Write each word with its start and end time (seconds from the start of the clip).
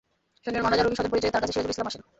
শনিবার 0.43 0.63
মারা 0.65 0.75
যাওয়া 0.77 0.87
রোগীর 0.87 0.97
স্বজন 0.99 1.11
পরিচয়ে 1.13 1.33
তাঁর 1.33 1.41
কাছে 1.43 1.53
সিরাজুল 1.53 1.73
ইসলাম 1.73 1.87
আসেন। 1.89 2.01